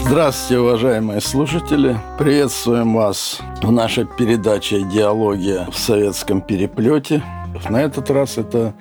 [0.00, 1.96] Здравствуйте, уважаемые слушатели!
[2.18, 7.22] Приветствуем вас в нашей передаче «Идеология в советском переплете».
[7.68, 8.74] На этот раз это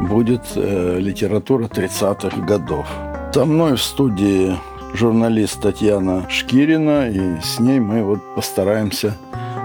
[0.00, 2.86] будет э, литература 30-х годов.
[3.32, 4.56] Со мной в студии
[4.94, 9.16] журналист Татьяна Шкирина, и с ней мы вот постараемся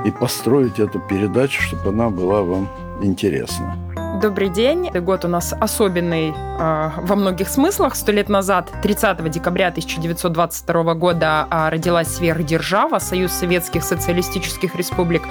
[0.06, 2.70] и построить эту передачу, чтобы она была вам
[3.02, 3.78] интересна.
[4.24, 4.90] Добрый день.
[5.02, 7.94] Год у нас особенный э, во многих смыслах.
[7.94, 15.24] Сто лет назад, 30 декабря 1922 года, э, родилась сверхдержава, Союз Советских Социалистических Республик.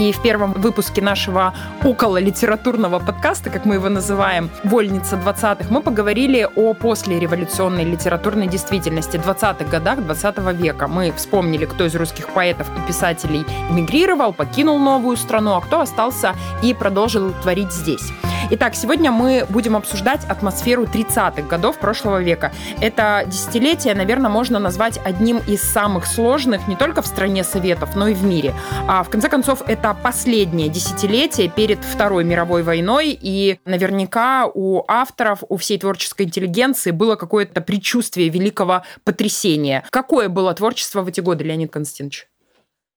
[0.00, 5.80] И в первом выпуске нашего около литературного подкаста, как мы его называем, «Вольница 20-х», мы
[5.80, 10.88] поговорили о послереволюционной литературной действительности 20-х годах 20 века.
[10.88, 16.34] Мы вспомнили, кто из русских поэтов и писателей эмигрировал, покинул новую страну, а кто остался
[16.64, 18.10] и продолжил творить здесь.
[18.48, 22.52] Итак, сегодня мы будем обсуждать атмосферу 30-х годов прошлого века.
[22.80, 28.08] Это десятилетие, наверное, можно назвать одним из самых сложных не только в стране Советов, но
[28.08, 28.54] и в мире.
[28.88, 35.44] А в конце концов, это последнее десятилетие перед Второй мировой войной, и наверняка у авторов,
[35.48, 39.84] у всей творческой интеллигенции было какое-то предчувствие великого потрясения.
[39.90, 42.26] Какое было творчество в эти годы, Леонид Константинович?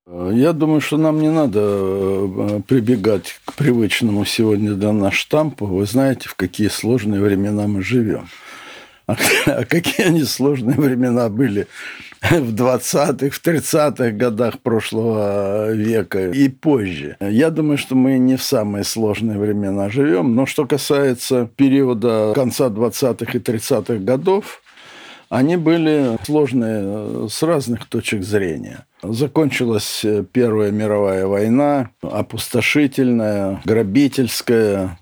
[0.05, 5.65] Я думаю, что нам не надо э, прибегать к привычному сегодня для нас штампу.
[5.65, 8.27] Вы знаете, в какие сложные времена мы живем.
[9.07, 11.67] А, а какие они сложные времена были
[12.21, 17.15] в 20-х, в 30-х годах прошлого века и позже.
[17.21, 20.35] Я думаю, что мы не в самые сложные времена живем.
[20.35, 24.61] Но что касается периода конца 20-х и 30-х годов,
[25.29, 28.85] они были сложные э, с разных точек зрения.
[29.03, 34.97] Закончилась э, Первая мировая война, опустошительная, грабительская,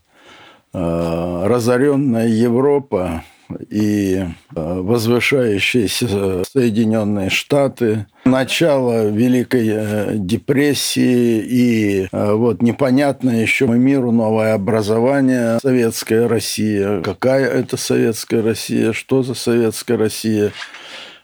[0.73, 3.23] э, разоренная Европа
[3.69, 16.29] и возвышающиеся Соединенные Штаты, начало Великой депрессии и вот непонятное еще миру новое образование советская
[16.29, 17.01] Россия.
[17.01, 18.93] Какая это советская Россия?
[18.93, 20.53] Что за советская Россия?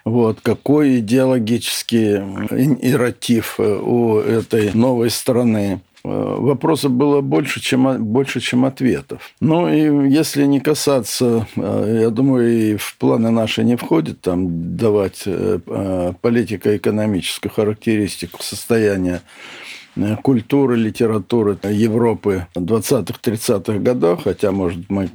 [0.08, 2.22] Вот, какой идеологический
[2.82, 5.82] ирратив у этой новой страны.
[6.06, 9.34] Э, вопросов было больше, чем, больше, чем ответов.
[9.42, 14.78] Ну и если не касаться, э, я думаю, и в планы наши не входит там
[14.78, 19.22] давать э, политико-экономическую характеристику состояния
[20.22, 25.10] культуры, литературы Европы 20-30-х годов, хотя, может, мы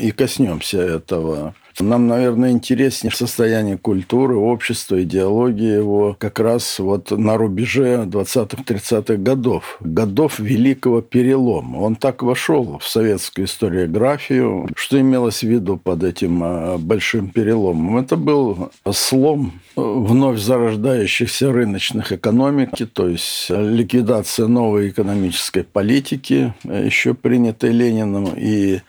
[0.00, 7.36] и коснемся этого нам, наверное, интереснее состояние культуры, общества, идеологии его как раз вот на
[7.36, 11.78] рубеже 20-30-х годов, годов Великого Перелома.
[11.78, 14.68] Он так вошел в советскую историографию.
[14.74, 17.98] Что имелось в виду под этим а, большим переломом?
[17.98, 27.70] Это был слом вновь зарождающихся рыночных экономики, то есть ликвидация новой экономической политики, еще принятой
[27.70, 28.80] Лениным, и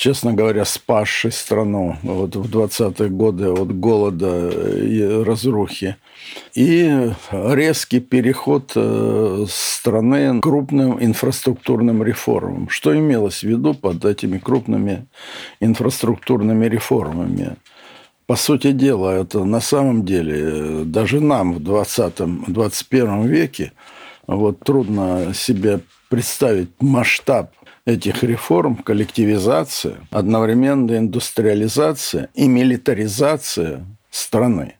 [0.00, 5.96] честно говоря, спасший страну вот в 20-е годы от голода и разрухи.
[6.54, 12.70] И резкий переход э, страны к крупным инфраструктурным реформам.
[12.70, 15.06] Что имелось в виду под этими крупными
[15.60, 17.56] инфраструктурными реформами?
[18.26, 23.72] По сути дела, это на самом деле даже нам в 20-21 веке
[24.26, 27.52] вот трудно себе представить масштаб
[27.90, 34.74] этих реформ коллективизация, одновременная индустриализация и милитаризация страны.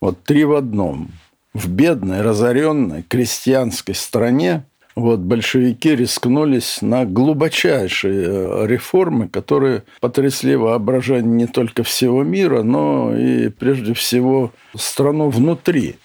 [0.00, 1.10] Вот три в одном.
[1.52, 4.64] В бедной, разоренной крестьянской стране
[4.96, 13.16] вот большевики рискнулись на глубочайшие э, реформы, которые потрясли воображение не только всего мира, но
[13.16, 15.96] и прежде всего страну внутри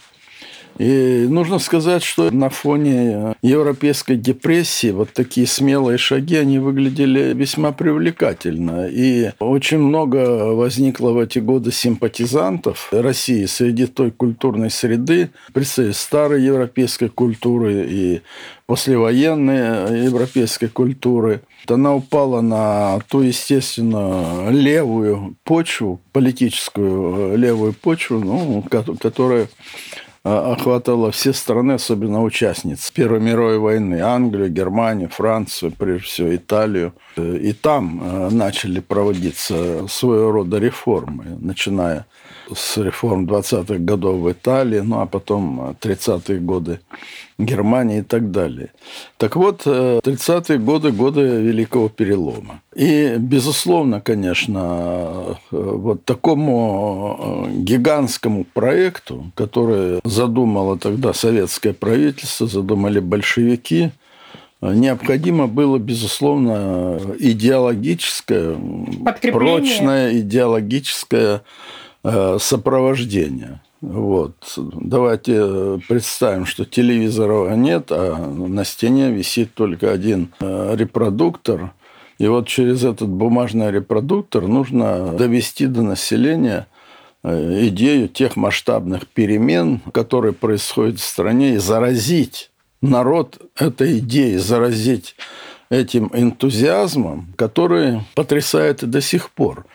[0.79, 7.73] и нужно сказать, что на фоне европейской депрессии вот такие смелые шаги, они выглядели весьма
[7.73, 8.87] привлекательно.
[8.87, 16.43] И очень много возникло в эти годы симпатизантов России среди той культурной среды, представителей старой
[16.43, 18.21] европейской культуры и
[18.65, 21.41] послевоенной европейской культуры.
[21.67, 28.63] Она упала на ту, естественно, левую почву, политическую левую почву, ну,
[29.01, 29.49] которая
[30.23, 34.01] охватывала все страны, особенно участниц Первой мировой войны.
[34.01, 36.93] Англию, Германию, Францию, прежде всего Италию.
[37.17, 42.05] И там э, начали проводиться своего рода реформы, начиная
[42.55, 46.79] с реформ 20-х годов в Италии, ну а потом 30-е годы
[47.37, 48.69] Германии и так далее.
[49.17, 52.61] Так вот, 30-е годы– годы Великого Перелома.
[52.75, 63.91] И, безусловно, конечно, вот такому гигантскому проекту, который задумало тогда советское правительство, задумали большевики–
[64.61, 68.57] необходимо было, безусловно, идеологическое,
[69.31, 71.39] прочное идеологическое э,
[72.03, 73.61] сопровождение.
[73.81, 74.35] Вот.
[74.57, 81.71] Давайте представим, что телевизора нет, а на стене висит только один э, репродуктор.
[82.17, 86.67] И вот через этот бумажный репродуктор нужно довести до населения
[87.23, 95.15] э, идею тех масштабных перемен, которые происходят в стране, и заразить народ этой идеей заразить
[95.69, 99.65] этим энтузиазмом, который потрясает и до сих пор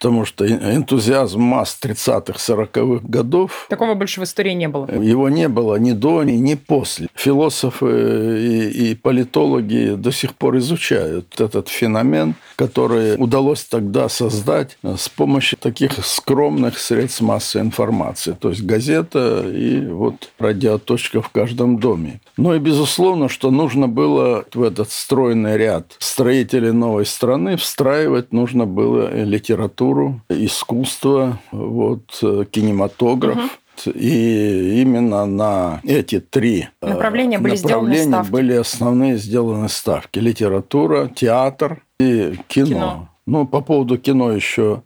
[0.00, 3.66] потому что энтузиазм масс 30-х, 40-х годов...
[3.68, 4.90] Такого больше в истории не было.
[4.90, 7.08] Его не было ни до, ни, ни после.
[7.14, 15.10] Философы и, и политологи до сих пор изучают этот феномен, который удалось тогда создать с
[15.10, 18.34] помощью таких скромных средств массовой информации.
[18.40, 22.20] То есть газета и вот радиоточка в каждом доме.
[22.38, 28.64] Ну и безусловно, что нужно было в этот стройный ряд строителей новой страны встраивать нужно
[28.64, 33.36] было литературу литературу, искусство, вот, э, кинематограф.
[33.36, 33.92] Угу.
[33.94, 38.30] И именно на эти три э, направления были направления сделаны ставки.
[38.30, 40.18] были основные сделаны ставки.
[40.18, 42.66] Литература, театр и кино.
[42.66, 43.08] кино.
[43.26, 44.82] Ну, по поводу кино еще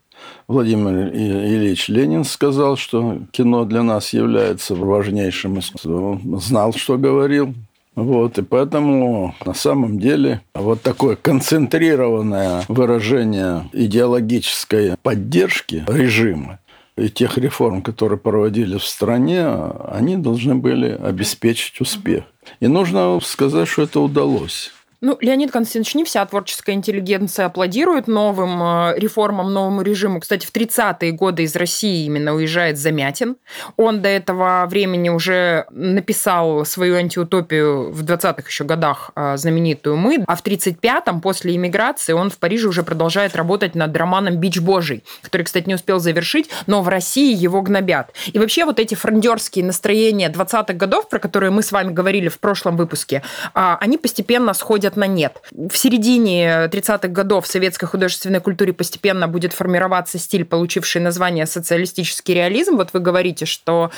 [0.46, 6.20] Владимир Ильич Ленин сказал, что кино для нас является важнейшим искусством.
[6.32, 7.52] Он знал, что говорил.
[7.94, 16.58] Вот, и поэтому на самом деле вот такое концентрированное выражение идеологической поддержки режима
[16.96, 22.24] и тех реформ, которые проводили в стране, они должны были обеспечить успех.
[22.60, 24.72] И нужно сказать, что это удалось.
[25.06, 30.18] Ну, Леонид Константинович, не вся творческая интеллигенция аплодирует новым э, реформам, новому режиму.
[30.18, 33.36] Кстати, в 30-е годы из России именно уезжает Замятин.
[33.76, 40.24] Он до этого времени уже написал свою антиутопию в 20-х еще годах э, знаменитую «Мы»,
[40.26, 45.04] а в 35-м, после иммиграции, он в Париже уже продолжает работать над романом «Бич Божий»,
[45.20, 48.14] который, кстати, не успел завершить, но в России его гнобят.
[48.32, 52.38] И вообще вот эти фрондерские настроения 20-х годов, про которые мы с вами говорили в
[52.38, 53.22] прошлом выпуске,
[53.52, 55.42] а, они постепенно сходят на нет.
[55.52, 62.34] В середине 30-х годов в советской художественной культуре постепенно будет формироваться стиль, получивший название социалистический
[62.34, 62.76] реализм.
[62.76, 63.90] Вот вы говорите, что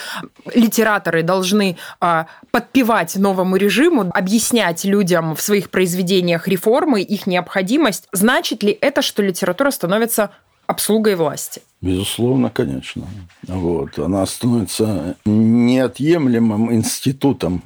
[0.54, 8.08] литераторы должны а, подпевать новому режиму, объяснять людям в своих произведениях реформы, их необходимость.
[8.12, 10.30] Значит ли это, что литература становится
[10.66, 11.62] обслугой власти?
[11.80, 13.06] Безусловно, конечно.
[13.46, 13.98] Вот.
[13.98, 17.62] Она становится неотъемлемым институтом.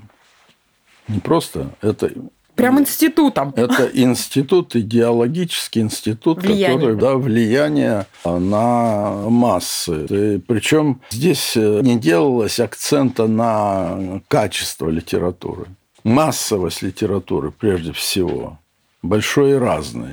[1.08, 2.10] Не просто это
[2.60, 3.54] Прям институтом.
[3.56, 6.76] Это институт, идеологический институт, влияние.
[6.76, 10.04] который да, влияние на массы.
[10.04, 15.66] И причем здесь э, не делалось акцента на качество литературы.
[16.04, 18.58] Массовость литературы прежде всего.
[19.02, 20.10] Большой и разной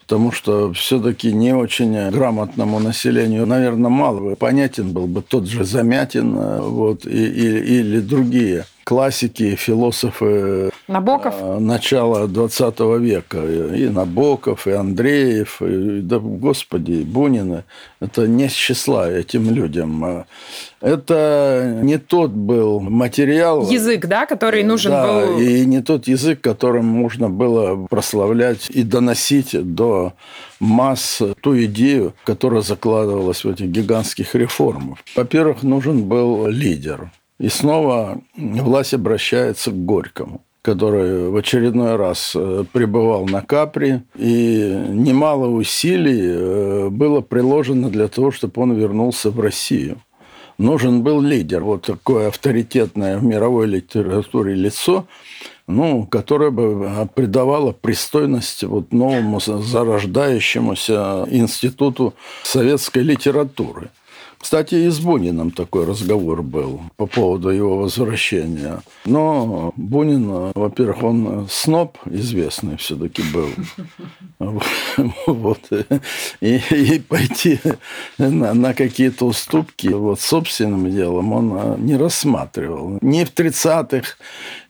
[0.00, 6.36] потому что все-таки не очень грамотному населению, наверное, мало понятен был бы тот же Замятин
[6.38, 11.34] э, вот, и, и, или другие классики, философы Набоков?
[11.40, 13.44] Э, начала 20 века.
[13.74, 17.64] И Набоков, и Андреев, и, да, господи, Бунина.
[18.00, 20.26] Это не с числа этим людям.
[20.80, 23.68] Это не тот был материал.
[23.68, 25.40] Язык, да, который нужен да, был.
[25.40, 30.12] и не тот язык, которым можно было прославлять и доносить до
[30.60, 34.98] масс ту идею, которая закладывалась в этих гигантских реформах.
[35.16, 37.10] Во-первых, нужен был лидер.
[37.38, 44.82] И снова власть обращается к Горькому который в очередной раз э, пребывал на Капри, и
[44.88, 49.98] немало усилий э, было приложено для того, чтобы он вернулся в Россию.
[50.58, 55.06] Нужен был лидер, вот такое авторитетное в мировой литературе лицо,
[55.68, 63.90] ну, которое бы придавало пристойность вот новому зарождающемуся институту советской литературы.
[64.38, 68.80] Кстати, и с Буниным такой разговор был по поводу его возвращения.
[69.04, 73.48] Но Бунин, во-первых, он сноб известный все-таки был.
[75.26, 75.60] Вот.
[76.40, 77.58] И, и пойти
[78.18, 82.98] на, на какие-то уступки вот собственным делом он не рассматривал.
[83.02, 84.16] Ни в 30-х,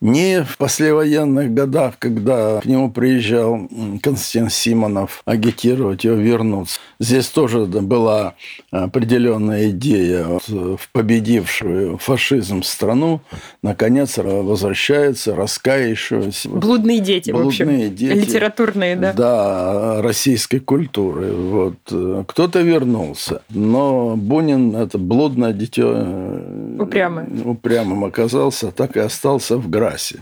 [0.00, 3.68] ни в послевоенных годах, когда к нему приезжал
[4.02, 6.80] Константин Симонов агитировать его вернуться.
[6.98, 8.34] Здесь тоже была
[8.70, 13.20] определенная главная идея в победившую фашизм страну
[13.62, 16.48] наконец возвращается раскаявшаяся.
[16.50, 17.94] Блудные дети, Блудные в общем.
[17.96, 18.12] дети.
[18.12, 19.12] Литературные, да.
[19.12, 21.32] Да, российской культуры.
[21.32, 22.26] Вот.
[22.28, 25.92] Кто-то вернулся, но Бунин– это блудное дитё.
[25.96, 27.26] э, Упрямое.
[27.44, 30.20] Упрямым оказался, так и остался в Грасе.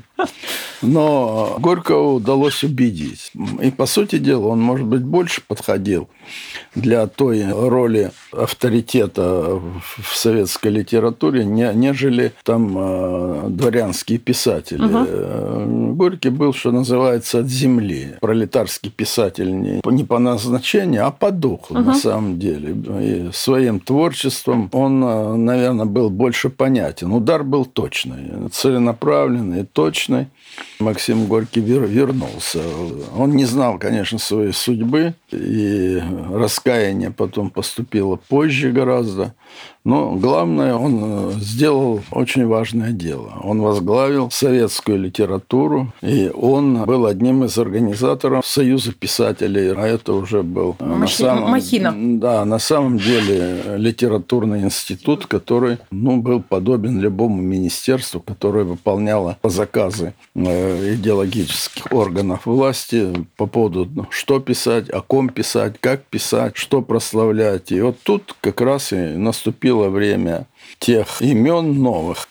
[0.82, 3.32] Но Горького удалось убедить.
[3.62, 6.08] И, по сути дела, он, может быть, больше подходил
[6.74, 9.60] для той роли авторитета
[9.98, 14.80] в советской литературе, не- нежели там э, дворянские писатели.
[15.06, 18.14] Э, Горький был, что называется, от земли.
[18.20, 22.74] Пролетарский писатель не, не по назначению, а по духу, на самом деле.
[23.00, 27.12] И своим творчеством он, э, наверное, был больше понятен.
[27.12, 30.32] Удар был точный, целенаправленный, точный конечно,
[30.80, 32.60] Максим Горький вер- вернулся.
[33.16, 39.34] Он не знал, конечно, своей судьбы, и раскаяние потом поступило позже гораздо.
[39.84, 43.34] Но главное, он э, сделал очень важное дело.
[43.42, 50.42] Он возглавил советскую литературу, и он был одним из организаторов Союза писателей, а это уже
[50.42, 51.92] был э, на Махи- самом, махина.
[52.18, 59.36] да, на самом деле э, литературный институт, который ну, был подобен любому министерству, которое выполняло
[59.44, 60.14] заказы
[60.46, 67.72] идеологических органов власти по поводу, ну, что писать, о ком писать, как писать, что прославлять.
[67.72, 70.46] И вот тут как раз и наступило время
[70.78, 72.28] тех имен новых.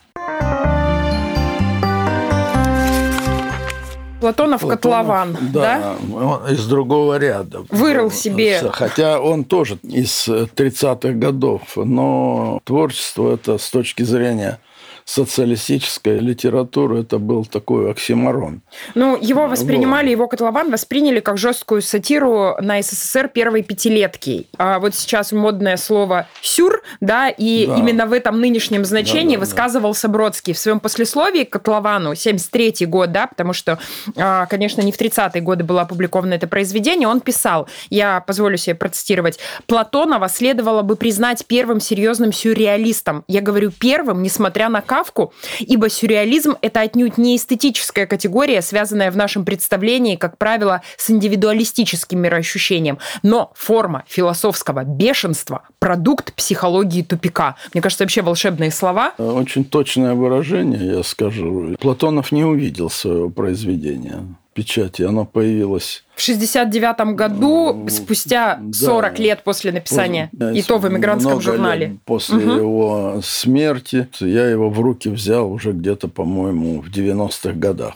[4.24, 5.98] Платонов котлован, да?
[6.14, 7.66] он из другого ряда.
[7.70, 8.62] Вырыл себе.
[8.72, 14.60] Хотя он тоже из 30-х годов, но творчество это с точки зрения
[15.06, 18.62] социалистической литературы это был такой оксиморон.
[18.96, 24.48] Ну, его воспринимали, его котлован восприняли как жесткую сатиру на СССР первой пятилетки.
[24.58, 27.76] А вот сейчас модное слово «сюр», да, и Да.
[27.78, 29.52] именно в этом нынешнем значении Да, да, да.
[29.52, 33.80] высказывался Бродский в своем послесловии к котловану, 73 год, да, потому что,
[34.18, 38.76] а, конечно, не в 30-е годы было опубликовано это произведение, он писал, я позволю себе
[38.76, 43.24] процитировать, «Платонова следовало бы признать первым серьезным сюрреалистом.
[43.28, 49.18] Я говорю первым, несмотря на Кавку, ибо сюрреализм– это отнюдь не эстетическая категория, связанная в
[49.18, 57.56] нашем представлении, как правило, с индивидуалистическим мироощущением, но форма философского бешенства– продукт психологии тупика.
[57.74, 59.14] Мне кажется, вообще волшебные слова.
[59.18, 61.76] Очень точное выражение, я скажу.
[61.80, 64.24] Платонов не увидел своего произведения
[64.54, 65.04] печати.
[65.04, 68.74] Оно появилось В 69 году, Ну, спустя да.
[68.74, 71.98] 40 лет после написания, Да, и то в эмигрантском журнале.
[72.06, 77.96] После его смерти я его в руки взял уже где-то, по-моему, в 90-х годах.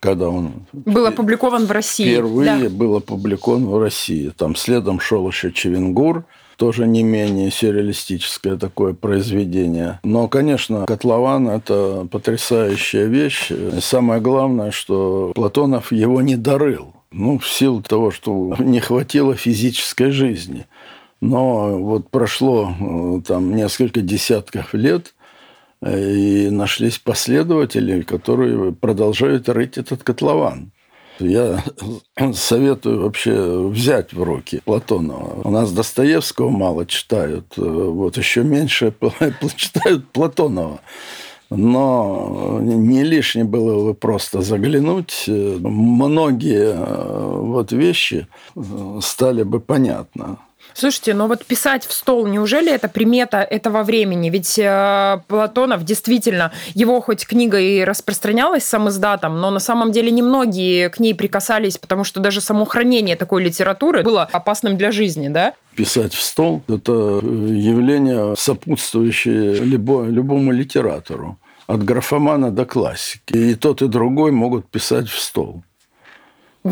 [0.00, 2.04] Когда он Был опубликован в России.
[2.12, 2.68] впервые Да.
[2.70, 4.30] был опубликован в России.
[4.36, 6.24] Там следом шел еще Чевенгур,
[6.56, 10.00] тоже не менее сюрреалистическое такое произведение.
[10.02, 13.50] Но, конечно, «Котлован»– это потрясающая вещь.
[13.50, 16.94] И самое главное, что Платонов его не дарыл.
[17.12, 20.66] Ну, в силу того, что не хватило физической жизни.
[21.20, 25.14] Но вот прошло э, там несколько десятков лет,
[25.80, 30.72] э, и нашлись последователи, которые продолжают рыть этот котлован.
[31.18, 31.62] Я
[32.34, 35.40] советую вообще взять в руки Платонова.
[35.44, 38.92] У нас Достоевского мало читают, э, вот еще меньше
[39.56, 40.80] читают Платонова.
[41.48, 45.24] Но не лишне было бы просто заглянуть.
[45.28, 48.26] Э, Многие э, вот вещи
[49.00, 50.36] стали бы понятны.
[50.78, 54.28] Слушайте, но вот писать в стол, неужели это примета этого времени?
[54.28, 60.10] Ведь э, Платонов действительно, его хоть книга и распространялась сам издатом, но на самом деле
[60.10, 65.28] немногие к ней прикасались, потому что даже само хранение такой литературы было опасным для жизни,
[65.28, 65.54] да?
[65.76, 71.38] Писать в стол– это явление, сопутствующее любо- любому литератору.
[71.66, 73.34] От графомана до классики.
[73.34, 75.62] И тот, и другой могут писать в стол.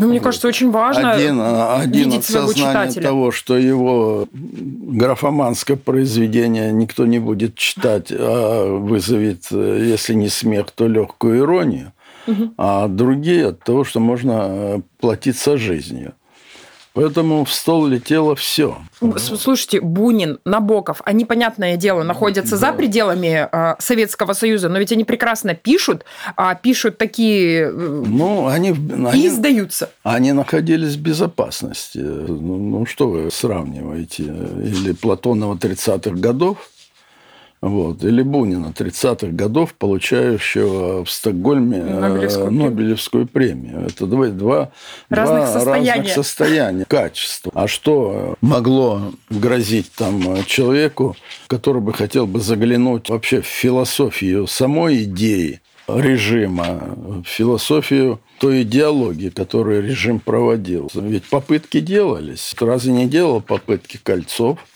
[0.01, 3.01] Ну, мне кажется, очень важно Один, а, один видеть от своего читателя.
[3.01, 10.71] того, что его графоманское произведение никто не будет читать, а вызовет, э, если не смех,
[10.71, 11.93] то легкую иронию.
[12.57, 16.13] А другие от того, что можно э, платиться жизнью.
[16.95, 18.77] Поэтому в стол летело все.
[19.17, 25.03] Слушайте, Бунин, Набоков, они, понятное дело, находятся за пределами э, Советского Союза, но ведь они
[25.03, 26.05] прекрасно пишут,
[26.37, 29.89] а пишут такие э, Ну, они, и они, издаются.
[30.03, 31.97] они находились в безопасности.
[31.97, 34.23] Ну, ну, что вы сравниваете?
[34.23, 36.69] Или Платонова 30-х годов,
[37.65, 38.03] Вот.
[38.03, 43.87] Или Бунина 30-х годов, получающего в Стокгольме э, Нобелевскую, Нобелевскую премию.
[43.87, 44.71] Это два, два,
[45.09, 45.89] разных, два состояния.
[45.89, 47.51] разных состояния, качества.
[47.55, 51.17] А что могло грозить там человеку,
[51.47, 59.29] который бы хотел бы заглянуть вообще в философию самой идеи режима, в философию той идеологии,
[59.29, 60.91] которую режим проводил.
[60.93, 62.53] Ведь попытки делались.
[62.59, 64.59] Разве не делал попытки Кольцов–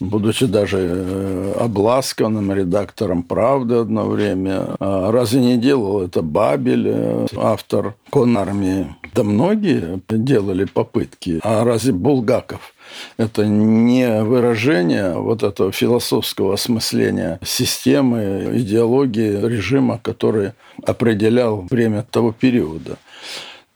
[0.00, 4.76] будучи даже э, обласканным редактором «Правды» одно время.
[4.78, 8.94] А разве не делал это Бабель, э, автор «Конармии»?
[9.14, 11.40] Да многие делали попытки.
[11.42, 12.74] А разве Булгаков
[13.16, 20.52] это не выражение вот этого философского осмысления системы, идеологии режима, который
[20.84, 22.96] определял время того периода.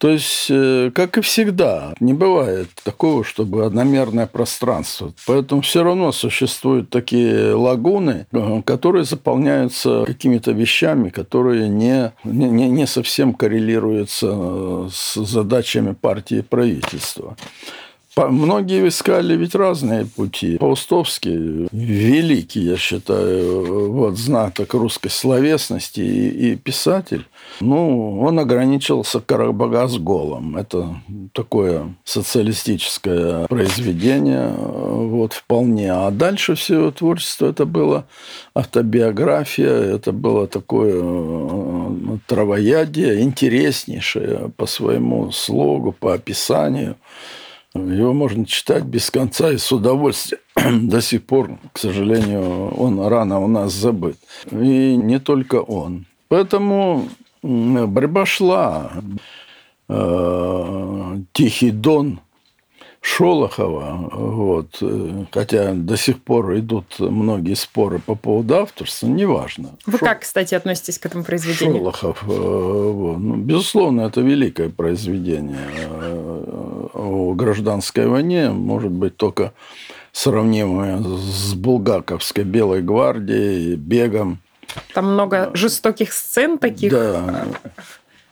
[0.03, 5.13] То есть, э, как и всегда, не бывает такого, чтобы одномерное пространство.
[5.25, 12.85] Поэтому все равно существуют такие лагуны, э, которые заполняются какими-то вещами, которые не, не, не
[12.85, 17.37] совсем коррелируются э, с задачами партии и правительства.
[18.15, 20.57] Многие искали ведь разные пути.
[20.57, 27.25] Паустовский великий, я считаю, вот знаток русской словесности и, и писатель.
[27.59, 30.57] Ну, он ограничился Карабагаз-голом.
[30.57, 31.01] Это
[31.33, 35.91] такое социалистическое произведение, вот вполне.
[35.91, 38.05] А дальше все его творчество это было
[38.53, 46.95] автобиография, это было такое э, травоядие, интереснейшее по своему слогу, по описанию.
[47.75, 50.41] Его можно читать без конца и с удовольствием.
[50.89, 54.17] До сих пор, к сожалению, он рано у нас забыт.
[54.51, 56.05] И не только он.
[56.27, 57.07] Поэтому
[57.41, 58.91] борьба шла.
[59.89, 62.19] Э, Тихий Дон
[63.05, 69.71] Шолохова, вот, э, хотя до сих пор идут многие споры по поводу авторства, неважно.
[69.85, 70.05] Вы Шо...
[70.05, 71.79] как, кстати, относитесь к этому произведению?
[71.79, 75.67] Шолохов, э, вот, ну, безусловно, это великое произведение.
[77.03, 79.53] О гражданской войне может быть только
[80.13, 84.39] сравнимое с булгаковской Белой гвардией, бегом.
[84.93, 86.91] Там много жестоких сцен таких.
[86.91, 87.45] Да.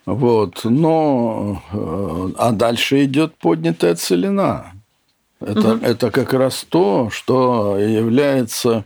[0.06, 4.74] Вот, но э, а дальше идет поднятая целина.
[5.40, 5.86] Это, угу.
[5.86, 8.86] это как раз то, что является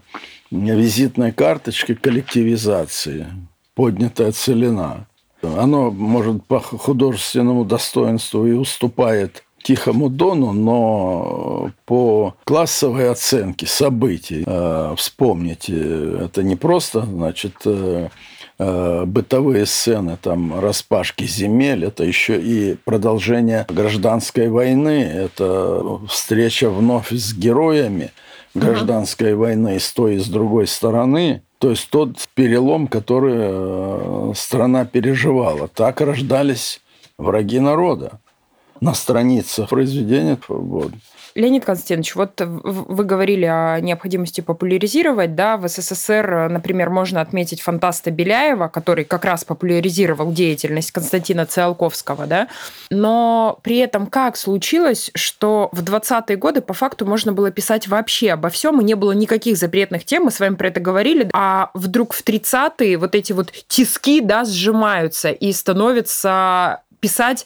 [0.51, 3.27] визитной карточкой коллективизации.
[3.75, 5.07] Поднятая целина.
[5.41, 14.93] Оно, может, по художественному достоинству и уступает Тихому Дону, но по классовой оценке событий, э,
[14.95, 15.73] вспомните,
[16.25, 18.09] это не просто, значит, э,
[18.57, 27.11] Э, бытовые сцены, там распашки земель, это еще и продолжение гражданской войны, это встреча вновь
[27.11, 28.11] с героями
[28.53, 29.35] гражданской uh-huh.
[29.35, 31.41] войны с той и с другой стороны.
[31.57, 35.67] То есть тот перелом, который э, страна переживала.
[35.67, 36.79] Так рождались
[37.17, 38.19] враги народа
[38.81, 40.37] на страницах произведения.
[40.47, 40.91] Вот.
[41.35, 48.09] Леонид Константинович, вот вы говорили о необходимости популяризировать, да, в СССР, например, можно отметить фантаста
[48.09, 52.47] Беляева, который как раз популяризировал деятельность Константина Циолковского, да,
[52.89, 58.31] но при этом как случилось, что в 20-е годы по факту можно было писать вообще
[58.31, 61.69] обо всем, и не было никаких запретных тем, мы с вами про это говорили, а
[61.73, 67.45] вдруг в 30-е вот эти вот тиски, да, сжимаются и становится писать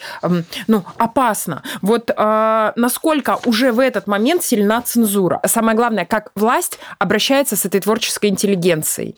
[0.67, 1.63] ну, опасно.
[1.81, 5.41] Вот э, насколько уже в этот момент сильна цензура?
[5.45, 9.17] Самое главное, как власть обращается с этой творческой интеллигенцией?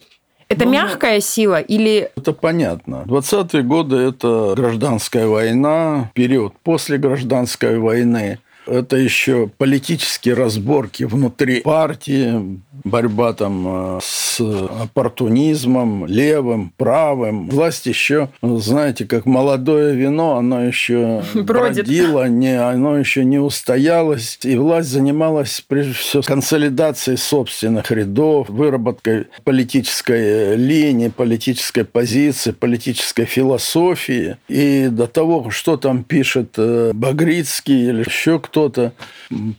[0.49, 2.09] Это ну, мягкая сила или...
[2.17, 3.03] Это понятно.
[3.05, 12.59] 20-е годы– это гражданская война, период после гражданской войны– это еще политические разборки внутри партии,
[12.83, 17.49] борьба там э, с оппортунизмом, левым, правым.
[17.49, 21.85] Власть еще, знаете, как молодое вино, оно еще Бродит.
[21.85, 24.39] бродило, не, оно еще не устоялось.
[24.43, 34.37] И власть занималась, прежде всего, консолидацией собственных рядов, выработкой политической линии, политической позиции, политической философии.
[34.47, 38.93] И до того, что там пишет э, Багрицкий или еще кто кто-то.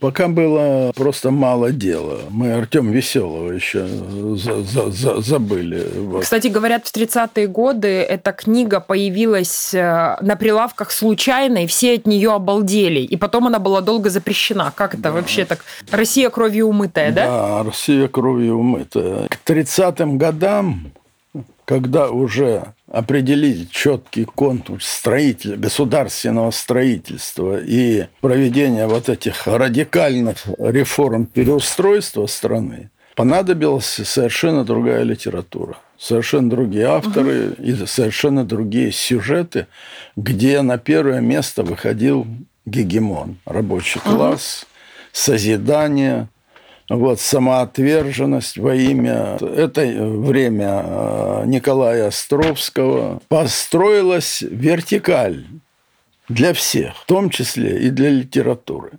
[0.00, 2.20] Пока было просто мало дела.
[2.30, 3.86] Мы Артем Веселого еще
[4.36, 5.86] за, за, за, забыли.
[5.94, 6.22] Вот.
[6.22, 12.06] Кстати, говорят, в 30-е годы эта книга появилась э, на прилавках случайно, и все от
[12.06, 13.00] нее обалдели.
[13.00, 14.72] И потом она была долго запрещена.
[14.74, 15.12] Как это да.
[15.12, 15.64] вообще так?
[15.90, 17.26] Россия кровью умытая, да?
[17.26, 19.28] Да, Россия кровью умытая.
[19.28, 20.92] К 30-м годам
[21.64, 32.26] когда уже определить четкий контур строителя, государственного строительства и проведения вот этих радикальных реформ переустройства
[32.26, 37.62] страны, понадобилась совершенно другая литература, совершенно другие авторы угу.
[37.62, 39.66] и совершенно другие сюжеты,
[40.16, 42.26] где на первое место выходил
[42.66, 44.68] гегемон, рабочий класс, угу.
[45.12, 46.28] созидание,
[46.88, 49.38] вот, самоотверженность во имя.
[49.40, 55.44] Это время э, Николая Островского построилась вертикаль
[56.28, 58.92] для всех, в том числе и для литературы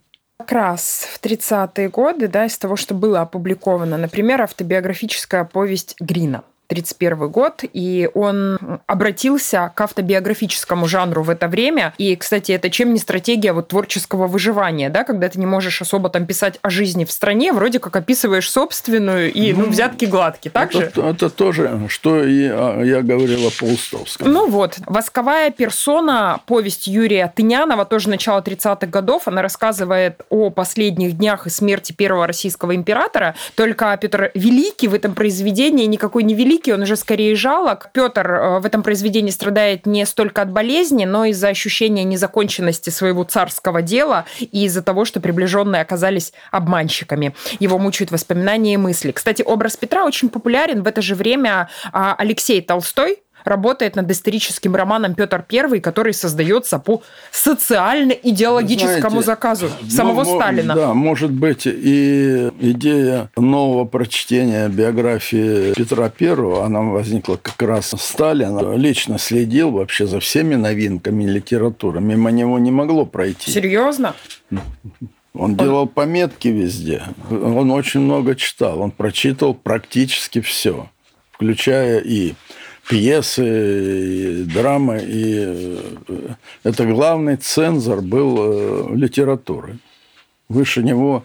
[0.43, 6.43] как раз в 30-е годы, да, из того, что было опубликовано, например, автобиографическая повесть Грина.
[6.69, 11.93] 1931 год, и он обратился к автобиографическому жанру в это время.
[11.97, 16.09] И, кстати, это чем не стратегия вот творческого выживания, да, когда ты не можешь особо
[16.09, 20.51] там писать о жизни в стране, вроде как описываешь собственную и, ну, ну взятки гладкие,
[20.51, 21.07] так это, же?
[21.07, 24.29] Это тоже, что и а, я говорила по Устовскому.
[24.29, 31.17] Ну вот, «Восковая персона», повесть Юрия Тынянова, тоже начало 30-х годов, она рассказывает о последних
[31.17, 36.62] днях и смерти первого российского императора, только Петр Великий в этом произведении никакой не великий,
[36.63, 37.89] великий, он уже скорее жалок.
[37.93, 43.23] Петр э, в этом произведении страдает не столько от болезни, но из-за ощущения незаконченности своего
[43.23, 47.35] царского дела и из-за того, что приближенные оказались обманщиками.
[47.59, 49.11] Его мучают воспоминания и мысли.
[49.11, 50.83] Кстати, образ Петра очень популярен.
[50.83, 56.79] В это же время а, Алексей Толстой, работает над историческим романом Петр I, который создается
[56.79, 57.01] по
[57.31, 60.75] социально-идеологическому Знаете, заказу самого ну, Сталина.
[60.75, 68.73] Да, может быть, и идея нового прочтения биографии Петра I, она возникла как раз Сталин
[68.77, 72.01] лично следил вообще за всеми новинками литературы.
[72.01, 73.51] Мимо него не могло пройти.
[73.51, 74.15] Серьезно?
[75.33, 77.01] Он делал пометки везде.
[77.29, 78.81] Он очень много читал.
[78.81, 80.89] Он прочитал практически все,
[81.31, 82.35] включая и
[82.87, 85.77] пьесы, и драмы, и э,
[86.63, 89.77] это главный цензор был э, литературы.
[90.49, 91.23] Выше него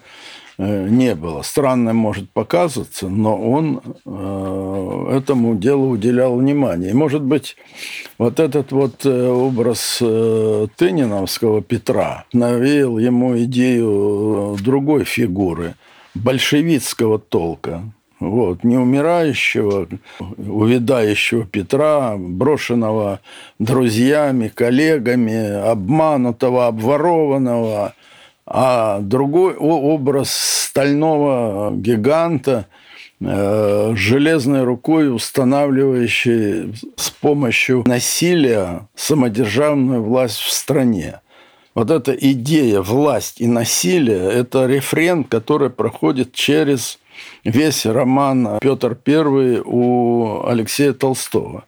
[0.57, 1.41] э, не было.
[1.41, 3.81] Странным может показаться, но он
[5.11, 6.91] этому делу уделял внимание.
[6.91, 7.57] И, может быть,
[8.17, 15.75] вот этот вот образ Тыниновского Петра навеял ему идею другой фигуры,
[16.15, 17.83] большевистского толка,
[18.19, 19.87] вот, неумирающего,
[20.37, 23.21] увядающего Петра, брошенного
[23.59, 27.93] друзьями, коллегами, обманутого, обворованного,
[28.45, 32.65] а другой образ стального гиганта,
[33.21, 41.21] э, железной рукой устанавливающий с помощью насилия самодержавную власть в стране.
[41.75, 46.99] Вот эта идея власть и насилие– это рефрен, который проходит через
[47.43, 51.63] весь роман Петр I у Алексея Толстого.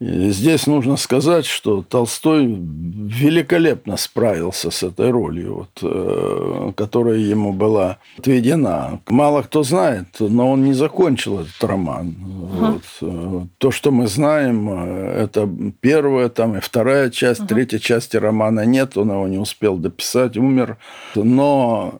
[0.00, 7.52] И здесь нужно сказать, что Толстой великолепно справился с этой ролью, вот, э, которая ему
[7.52, 9.00] была отведена.
[9.08, 12.14] Мало кто знает, но он не закончил этот роман.
[12.16, 12.80] Uh-huh.
[13.00, 13.48] Вот.
[13.58, 17.48] То, что мы знаем, э, это первая там, и вторая часть, uh-huh.
[17.48, 20.76] третьей части романа нет, он его не успел дописать, умер.
[21.16, 21.98] Но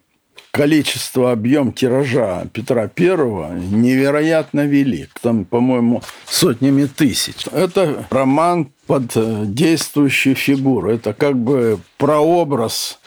[0.50, 5.10] количество, объем тиража Петра Первого невероятно велик.
[5.20, 7.46] Там, по-моему, сотнями тысяч.
[7.52, 10.90] Это роман под э, действующую фигуру.
[10.90, 12.97] Это как бы прообраз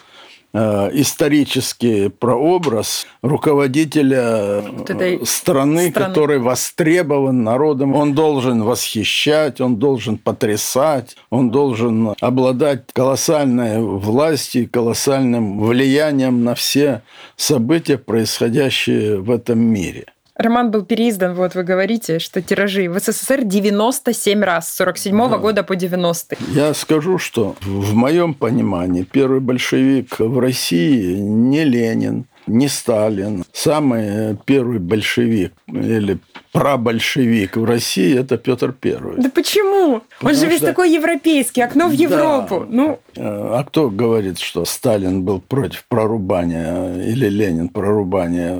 [0.54, 7.94] исторический прообраз руководителя вот страны, страны, который востребован народом.
[7.94, 17.02] Он должен восхищать, он должен потрясать, он должен обладать колоссальной властью, колоссальным влиянием на все
[17.36, 20.06] события, происходящие в этом мире.
[20.36, 25.30] Роман был переиздан, вот вы говорите, что тиражи в СССР 97 раз, с 47 -го
[25.30, 25.38] да.
[25.38, 26.38] года по 90 -й.
[26.54, 33.44] Я скажу, что в моем понимании первый большевик в России не Ленин, не Сталин.
[33.52, 36.18] Самый первый большевик или
[36.52, 39.22] прабольшевик в России– это Петр Первый.
[39.22, 40.02] Да почему?
[40.18, 40.66] Потому Он же весь что...
[40.66, 42.60] такой европейский, окно в Европу.
[42.60, 42.66] Да.
[42.68, 42.98] Ну...
[43.16, 48.58] Э, а кто говорит, что Сталин был против прорубания или Ленин прорубания?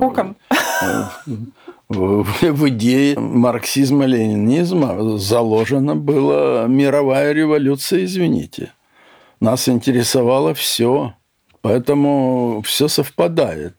[0.00, 0.36] Оком.
[1.88, 8.72] В идее марксизма-ленинизма заложена была мировая революция, извините.
[9.40, 11.14] Нас интересовало все.
[11.62, 13.74] Поэтому все совпадает.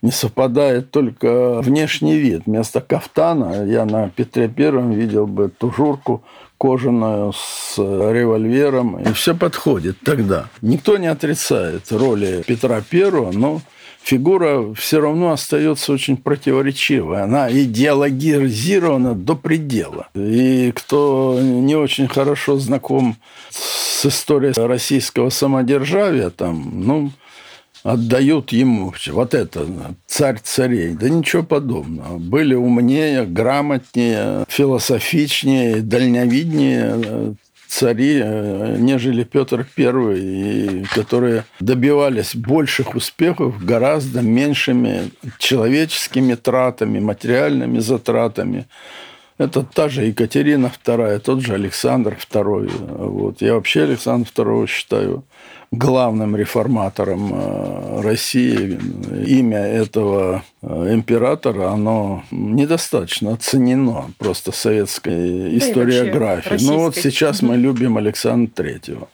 [0.00, 2.42] Не совпадает только внешний вид.
[2.46, 6.22] Вместо кафтана я на Петре Первом видел бы тужурку
[6.56, 9.00] кожаную с револьвером.
[9.00, 10.48] И все подходит тогда.
[10.62, 13.60] Никто не отрицает роли Петра Первого, но
[14.08, 17.22] фигура все равно остается очень противоречивой.
[17.22, 20.08] Она идеологизирована до предела.
[20.14, 23.16] И кто не очень хорошо знаком
[23.50, 27.12] с историей российского самодержавия, там, ну,
[27.82, 29.66] отдают ему вот это,
[30.06, 30.94] царь царей.
[30.94, 32.16] Да ничего подобного.
[32.16, 37.36] Были умнее, грамотнее, философичнее, дальновиднее
[37.68, 47.78] цари, э, нежели Петр I, и которые добивались больших успехов гораздо меньшими человеческими тратами, материальными
[47.78, 48.66] затратами.
[49.36, 52.70] Это та же Екатерина II, тот же Александр II.
[53.08, 53.40] Вот.
[53.40, 55.24] Я вообще Александра II считаю
[55.70, 58.78] главным реформатором э, России.
[59.26, 66.66] Имя этого э, императора, оно недостаточно оценено просто советской да историографией.
[66.66, 69.08] Ну вот сейчас мы любим Александра Третьего.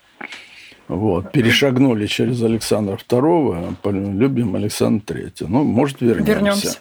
[0.87, 3.77] Вот, перешагнули через Александра II,
[4.12, 5.47] любим Александра III.
[5.49, 6.33] Ну, может, вернемся.
[6.33, 6.79] Вернемся.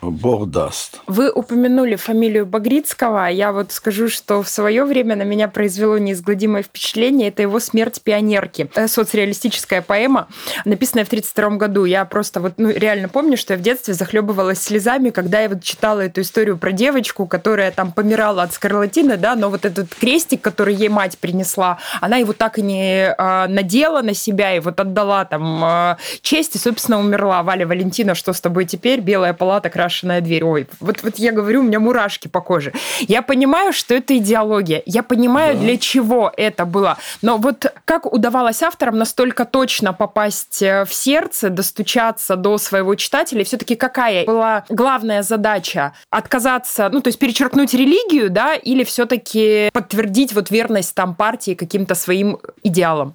[0.00, 1.00] Бог даст.
[1.06, 3.26] Вы упомянули фамилию Багрицкого.
[3.26, 7.28] Я вот скажу, что в свое время на меня произвело неизгладимое впечатление.
[7.28, 8.70] Это его «Смерть пионерки».
[8.74, 10.28] Э, соцреалистическая поэма,
[10.64, 11.84] написанная в 1932 году.
[11.84, 15.62] Я просто вот ну, реально помню, что я в детстве захлебывалась слезами, когда я вот
[15.62, 20.40] читала эту историю про девочку, которая там помирала от скарлатины, да, но вот этот крестик,
[20.40, 24.78] который ей мать принесла, она его так и не э, надела на себя и вот
[24.78, 27.42] отдала там э, честь и, собственно, умерла.
[27.42, 29.00] Валя Валентина, что с тобой теперь?
[29.00, 30.44] Белая палата, крашеная дверь.
[30.44, 32.74] Ой, вот, вот я говорю, у меня мурашки по коже.
[33.00, 34.82] Я понимаю, что это идеология.
[34.84, 35.60] Я понимаю, да.
[35.62, 36.98] для чего это было.
[37.22, 43.42] Но вот как удавалось авторам настолько точно попасть э, в сердце, достучаться до своего читателя,
[43.42, 45.94] все-таки какая была главная задача?
[46.10, 51.94] Отказаться, ну, то есть перечеркнуть религию, да, или все-таки подтвердить вот верность там партии каким-то
[51.94, 53.14] своим идеалам?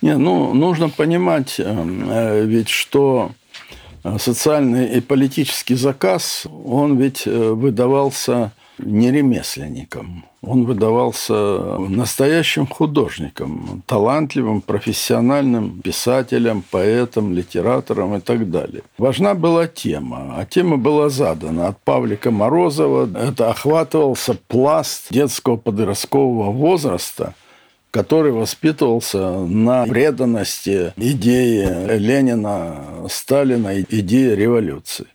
[0.00, 3.32] Не, ну, нужно понимать эм, э, ведь, что
[4.18, 14.60] социальный и политический заказ, он ведь э, выдавался не ремесленником, он выдавался настоящим художником, талантливым,
[14.60, 18.82] профессиональным писателем, поэтом, литератором и так далее.
[18.98, 23.08] Важна была тема, а тема была задана от Павлика Морозова.
[23.16, 27.34] Это охватывался пласт детского подросткового возраста–
[27.94, 35.06] который воспитывался на преданности идеи Ленина, Сталина, идеи революции.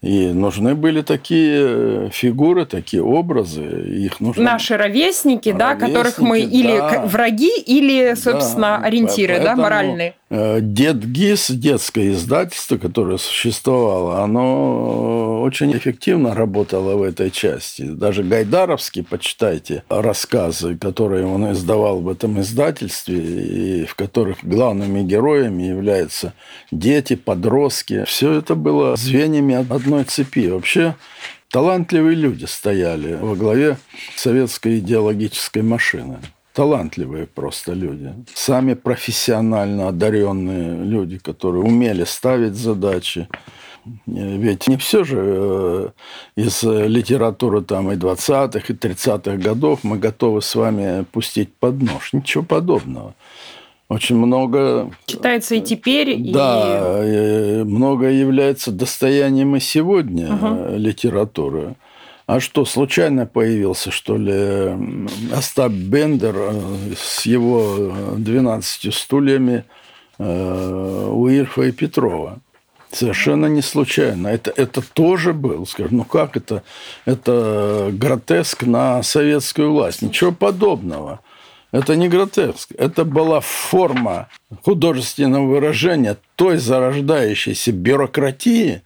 [0.00, 3.62] И нужны были такие фигуры, такие образы.
[3.62, 4.42] Их нужно...
[4.42, 7.02] Наши ровесники, ровесники да, которых мы или да.
[7.04, 10.14] враги, или, собственно, да, ориентиры, да, моральные.
[10.36, 17.82] Э, Дед ГИС, детское издательство, которое существовало, оно очень эффективно работало в этой части.
[17.82, 25.62] Даже Гайдаровский, почитайте, рассказы, которые он издавал в этом издательстве, и в которых главными героями
[25.62, 26.32] являются
[26.72, 28.02] дети, подростки.
[28.04, 30.48] Все это было звеньями одной цепи.
[30.48, 30.96] Вообще
[31.50, 33.76] талантливые люди стояли во главе
[34.16, 36.18] советской идеологической машины
[36.54, 43.28] талантливые просто люди, сами профессионально одаренные люди, которые умели ставить задачи.
[44.06, 45.88] Ведь не все же э,
[46.36, 52.14] из литературы там и 20-х, и 30-х годов мы готовы с вами пустить под нож.
[52.14, 53.14] Ничего подобного.
[53.90, 54.90] Очень много...
[55.04, 57.62] Читается и теперь, да, и...
[57.64, 60.76] много является достоянием и сегодня угу.
[60.76, 61.74] литературы.
[62.26, 69.64] А что, случайно появился, что ли, Остап Бендер э, с его 12 стульями
[70.18, 72.38] э, у Ильфа и Петрова?
[72.90, 74.28] Совершенно не случайно.
[74.28, 76.62] Это, это тоже был, скажем, ну как это?
[77.04, 80.00] Это гротеск на советскую власть.
[80.00, 81.20] Ничего подобного.
[81.72, 82.70] Это не гротеск.
[82.78, 84.28] Это была форма
[84.62, 88.82] художественного выражения той зарождающейся бюрократии,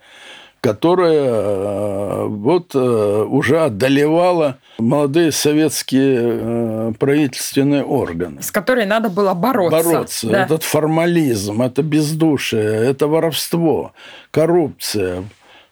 [0.60, 8.42] которая э, вот э, уже одолевала молодые советские э, правительственные органы.
[8.42, 9.84] С которой надо было бороться.
[9.84, 10.28] Бороться.
[10.28, 10.44] Да.
[10.44, 13.92] Этот формализм, это бездушие, это воровство,
[14.30, 15.24] коррупция.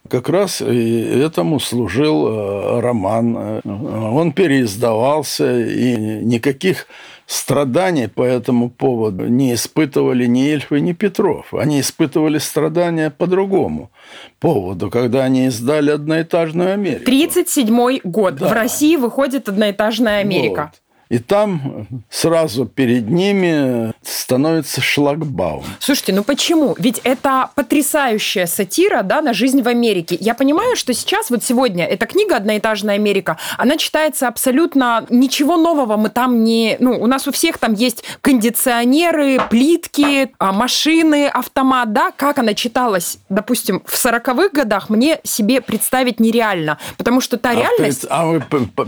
[0.09, 3.61] Как раз и этому служил роман.
[3.64, 6.87] Он переиздавался, и никаких
[7.27, 11.53] страданий по этому поводу не испытывали ни Эльфы, ни Петров.
[11.53, 13.91] Они испытывали страдания по другому
[14.39, 17.11] поводу, когда они издали «Одноэтажную Америку».
[17.11, 18.37] 1937 год.
[18.37, 18.49] Да.
[18.49, 20.73] В России выходит «Одноэтажная Америка».
[20.73, 20.86] Вот.
[21.09, 25.64] И там сразу перед ними становится шлагбаум.
[25.79, 26.75] Слушайте, ну почему?
[26.79, 30.16] Ведь это потрясающая сатира да, на жизнь в Америке.
[30.21, 35.07] Я понимаю, что сейчас, вот сегодня, эта книга «Одноэтажная Америка», она читается абсолютно...
[35.11, 36.77] Ничего нового мы там не...
[36.81, 42.12] Ну, у нас у всех там есть кондиционеры, плитки, а, машины, автомат, да?
[42.16, 46.79] Как она читалась, допустим, в 40-х годах, мне себе представить нереально.
[46.97, 48.07] Потому что та а реальность...
[48.09, 48.40] А вы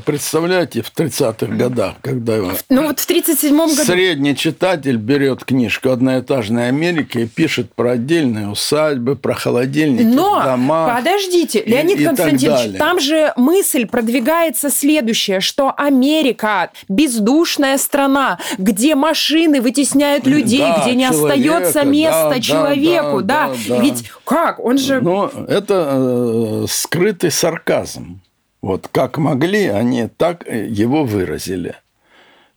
[0.05, 2.37] представляете, в 30-х годах, когда
[2.71, 3.75] ну, вот в 37 году...
[3.75, 10.95] средний читатель берет книжку «Одноэтажная Америка» и пишет про отдельные усадьбы, про холодильники, Но, дома.
[10.97, 18.95] подождите, Леонид и, Константинович, и там же мысль продвигается следующая, что Америка– бездушная страна, где
[18.95, 23.21] машины вытесняют людей, Да, где не человека, остается места да, человеку.
[23.23, 23.83] да, Да, да, да.
[23.83, 24.59] Ведь как?
[24.59, 25.01] Он же...
[25.01, 28.21] Но это э, скрытый сарказм.
[28.61, 31.77] Вот как могли, они так его выразили.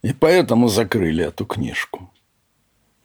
[0.03, 2.09] И поэтому закрыли эту книжку.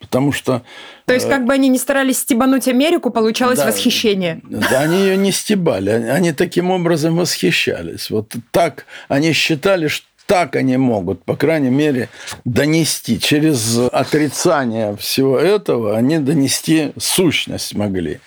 [0.00, 0.62] Потому что
[1.06, 3.66] То есть, как бы они ни старались стебануть Америку, получалось Да.
[3.66, 4.40] восхищение.
[4.44, 8.10] Да, они ее не стебали, они таким образом восхищались.
[8.10, 12.08] Вот так они считали, что так они могут, по крайней мере,
[12.44, 13.18] донести.
[13.20, 18.20] Через отрицание всего этого они донести сущность могли.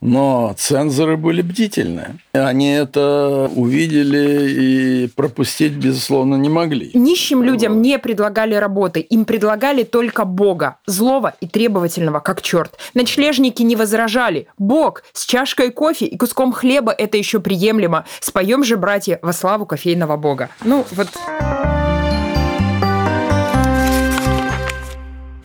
[0.00, 2.18] Но цензоры были бдительны.
[2.32, 6.90] Они это увидели и пропустить, безусловно, не могли.
[6.94, 12.78] Нищим людям не предлагали работы, им предлагали только Бога, злого и требовательного, как черт.
[12.94, 14.46] Ночлежники не возражали.
[14.58, 18.06] Бог с чашкой кофе и куском хлеба это еще приемлемо.
[18.20, 20.48] Споем же, братья, во славу кофейного Бога.
[20.64, 21.08] Ну, вот...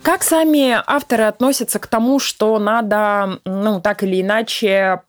[0.06, 5.00] Как сами авторы относятся к тому, что надо, ну, так или иначе,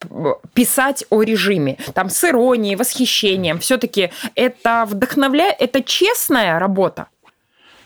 [0.55, 1.77] писать о режиме?
[1.93, 3.59] Там с иронией, восхищением.
[3.59, 7.09] Все-таки это вдохновляет, это честная работа?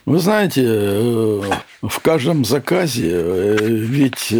[0.06, 1.42] Вы знаете, э,
[1.82, 4.34] в каждом заказе э, ведь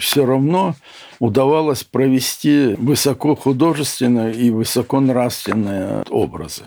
[0.00, 0.76] все равно
[1.18, 6.62] удавалось провести высокохудожественные и высоконравственные образы.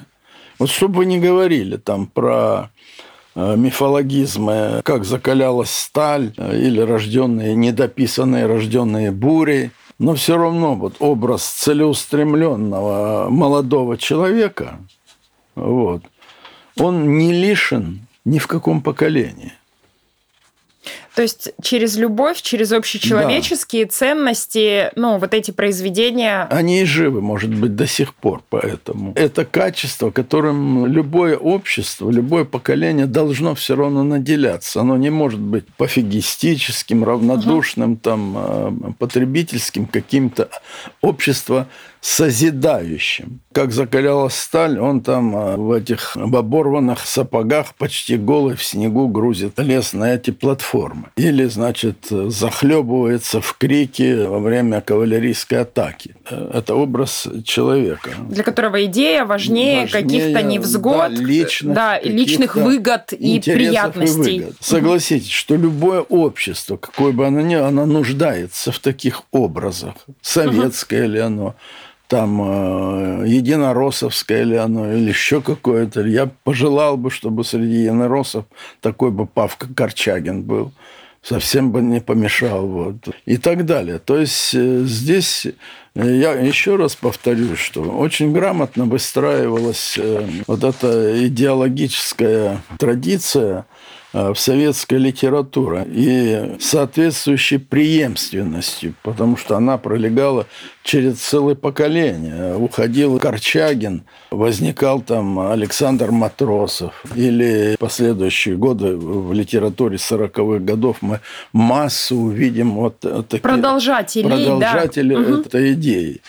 [0.60, 2.77] Вот чтобы вы не говорили там про э,
[3.38, 11.44] мифологизмы, как закалялась сталь, э, или рожденные, недописанные рожденные бурей, но все равно вот образ
[11.44, 14.80] целеустремленного молодого человека,
[15.56, 16.04] вот,
[16.80, 19.54] он не лишен ни в каком поколении.
[21.18, 26.48] То есть через любовь, через общечеловеческие ценности, ну, вот эти произведения...
[26.52, 29.14] Они и живы, может быть, до сих пор поэтому.
[29.16, 34.82] Это качество, которым любое общество, любое поколение должно все равно наделяться.
[34.82, 40.52] Оно не может быть пофигистическим, равнодушным, там, э, потребительским, каким-то
[41.02, 41.68] общество
[42.02, 43.42] созидающим.
[43.54, 49.08] Как закалялась сталь, он там э, в этих в оборванных сапогах почти голый в снегу
[49.08, 51.10] грузит лес на эти платформы.
[51.16, 56.16] Или, значит, захлебывается в крике во время кавалерийской атаки.
[56.30, 58.12] Это образ человека.
[58.30, 64.40] Для которого идея важнее, Важнее, каких-то невзгод, да, личных да, личных выгод и приятностей.
[64.40, 64.56] выгод.
[64.60, 69.96] Согласитесь, что любое общество, какое бы оно ни было, оно нуждается в таких образах.
[70.22, 71.56] Советское ли оно,
[72.08, 76.02] там э, единороссовское ли оно, или еще какое-то.
[76.02, 78.46] Я пожелал бы, чтобы среди единороссов
[78.82, 80.72] такой бы Павка Корчагин был.
[81.22, 82.66] Совсем бы не помешал.
[82.68, 82.96] Вот.
[83.26, 84.00] И так далее.
[84.00, 85.52] То есть э, здесь э,
[85.96, 93.66] я еще раз повторю, что очень грамотно выстраивалась э, вот эта идеологическая традиция
[94.14, 100.46] в советской литературе и соответствующей преемственностью, потому что она пролегала
[100.84, 102.56] через целое поколение.
[102.56, 107.04] Уходил Корчагин, возникал там Александр Матросов.
[107.16, 111.20] Или последующие годы в литературе 40-х годов мы
[111.52, 115.40] массу увидим вот таких Продолжателей, продолжатели да.
[115.42, 116.22] Этой идеи.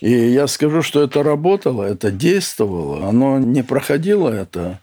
[0.00, 4.78] И я скажу, что это работало, это действовало, оно не проходило это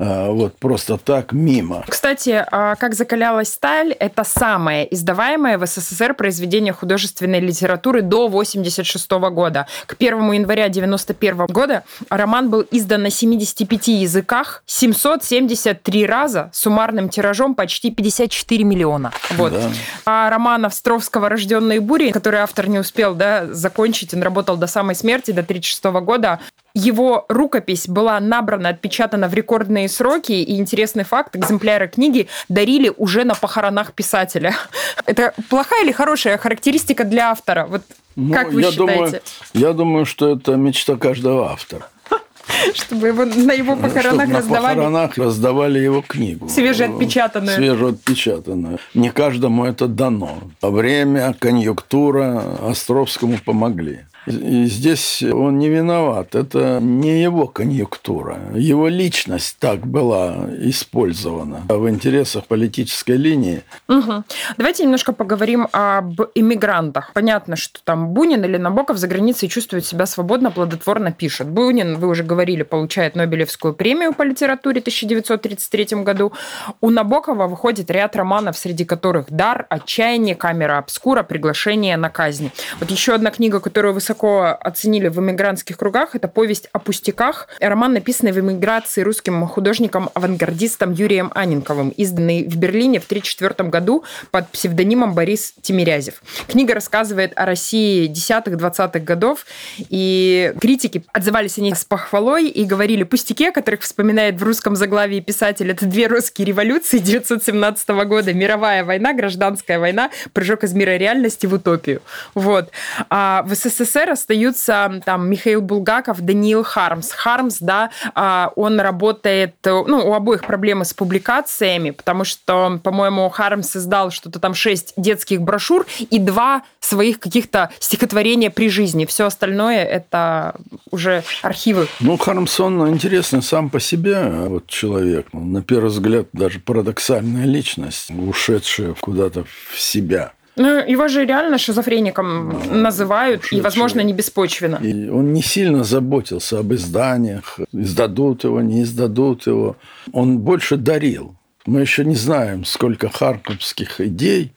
[0.00, 1.84] а, вот просто так мимо.
[1.88, 9.10] Кстати, а, «Как закалялась сталь»– это самое издаваемое в СССР произведение художественной литературы до 1986
[9.32, 9.66] года.
[9.86, 17.56] К 1 января 1991 года роман был издан на 75 языках, 773 раза, суммарным тиражом
[17.56, 19.10] почти 54 миллиона.
[19.30, 19.52] Вот.
[19.52, 19.70] Да.
[20.06, 24.94] А роман Островского «Рожденные бури», который автор не успел да, закончить, он работал до самой
[24.94, 26.40] смерти, до 1936 года,
[26.74, 33.24] его рукопись была набрана, отпечатана в рекордные сроки, и интересный факт, экземпляры книги дарили уже
[33.24, 34.54] на похоронах писателя.
[35.06, 37.66] Это плохая или хорошая характеристика для автора?
[37.68, 37.82] Вот
[38.16, 38.94] Ну, как вы я считаете?
[38.96, 39.20] Думаю,
[39.54, 41.88] я думаю, что это мечта каждого автора.
[42.74, 46.48] Чтобы его на его похоронах Чтобы на раздавали похоронах раздавали его книгу.
[46.48, 47.56] свежеотпечатанную.
[47.56, 48.78] Свежеотпечатанную.
[48.94, 50.38] Не каждому это дано.
[50.62, 54.00] Время, конъюнктура Островскому помогли.
[54.26, 56.34] И здесь он не виноват.
[56.34, 58.38] Это не его конъюнктура.
[58.54, 63.62] Его личность так была использована в интересах политической линии.
[63.88, 64.24] Угу.
[64.58, 67.12] Давайте немножко поговорим об иммигрантах.
[67.14, 71.48] Понятно, что там Бунин или Набоков за границей чувствуют себя свободно, плодотворно пишет.
[71.48, 76.32] Бунин, вы уже говорили, получает Нобелевскую премию по литературе в 1933 году.
[76.80, 82.50] У Набокова выходит ряд романов, среди которых «Дар», «Отчаяние», «Камера обскура», «Приглашение на казнь».
[82.80, 87.92] Вот еще одна книга, которую высоко оценили в эмигрантских кругах, это «Повесть о пустяках», роман,
[87.92, 95.14] написанный в эмиграции русским художником-авангардистом Юрием Анинковым, изданный в Берлине в 1934 году под псевдонимом
[95.14, 96.22] Борис Тимирязев.
[96.46, 99.46] Книга рассказывает о России десятых-двадцатых годов,
[99.78, 104.76] и критики отзывались о ней с похвалой и говорили, пустяки, о которых вспоминает в русском
[104.76, 110.96] заглавии писатель, это две русские революции 1917 года, мировая война, гражданская война, прыжок из мира
[110.96, 112.02] реальности в утопию.
[112.34, 112.70] Вот.
[113.10, 117.10] А в СССР остаются там Михаил Булгаков, Даниил Хармс.
[117.10, 123.76] Хармс, да, а, он работает, ну, у обоих проблемы с публикациями, потому что, по-моему, Хармс
[123.76, 129.04] издал что-то там шесть детских брошюр и два своих каких-то стихотворения при жизни.
[129.04, 130.54] Все остальное это
[130.90, 131.88] уже архивы.
[132.00, 135.32] Ну, Хармсон интересный сам по себе вот человек.
[135.32, 140.32] На первый взгляд даже парадоксальная личность, ушедшая куда-то в себя.
[140.58, 144.76] Ну, его же реально шизофреником называют, и, возможно, не беспочвенно.
[144.76, 149.76] И он не сильно заботился об изданиях, издадут его, не издадут его.
[150.12, 151.36] Он больше дарил.
[151.64, 154.52] Мы еще не знаем, сколько харковских идей,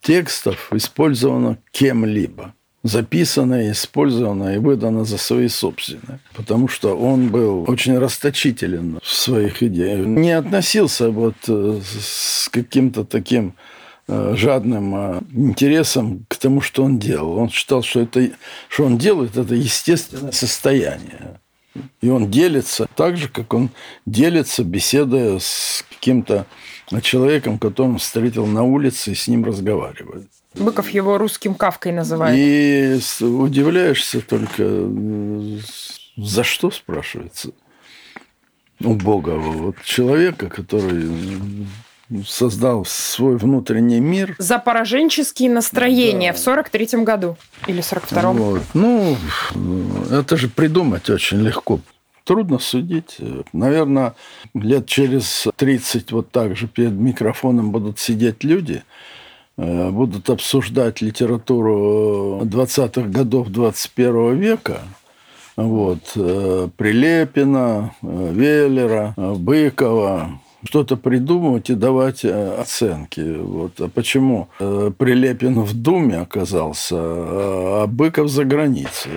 [0.00, 2.54] текстов использовано кем-либо
[2.84, 6.20] записано, использовано и выдано за свои собственные.
[6.34, 10.06] Потому что он был очень расточителен в своих идеях.
[10.06, 13.54] Не относился вот э, с каким-то таким
[14.06, 17.38] жадным э, интересом к тому, что он делал.
[17.38, 18.30] Он считал, что это,
[18.68, 21.40] что он делает, это естественное состояние.
[22.00, 23.70] И он делится так же, как он
[24.06, 26.46] делится, беседуя с каким-то
[27.02, 30.28] человеком, которого он встретил на улице и с ним разговаривает.
[30.54, 32.36] Быков его русским кавкой называет.
[32.38, 34.88] И удивляешься только,
[36.16, 37.50] за что спрашивается
[38.80, 41.08] у Бога, вот человека, который
[42.26, 44.34] создал свой внутренний мир.
[44.38, 46.38] За пораженческие настроения да.
[46.38, 47.36] в 43-м году
[47.66, 48.36] или 42-м.
[48.36, 48.62] Вот.
[48.74, 49.16] Ну,
[50.10, 51.80] это же придумать очень легко.
[52.24, 53.18] Трудно судить.
[53.52, 54.14] Наверное,
[54.54, 58.82] лет через 30 вот так же перед микрофоном будут сидеть люди–
[59.56, 64.80] Э, будут обсуждать литературу 20-х годов 21 века,
[65.56, 73.20] вот, э, Прилепина, э, Веллера, Быкова, что-то придумывать и давать оценки.
[73.20, 73.80] Вот.
[73.80, 79.10] А почему Прилепин в Думе оказался, а Быков за границей?